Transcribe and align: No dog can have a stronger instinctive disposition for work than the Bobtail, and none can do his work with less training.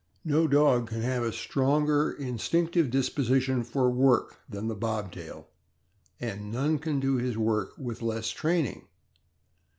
No 0.25 0.47
dog 0.47 0.87
can 0.89 1.01
have 1.01 1.21
a 1.21 1.31
stronger 1.31 2.11
instinctive 2.11 2.89
disposition 2.89 3.63
for 3.63 3.91
work 3.91 4.39
than 4.49 4.67
the 4.67 4.73
Bobtail, 4.73 5.47
and 6.19 6.51
none 6.51 6.79
can 6.79 6.99
do 6.99 7.17
his 7.17 7.37
work 7.37 7.73
with 7.77 8.01
less 8.01 8.29
training. 8.31 8.87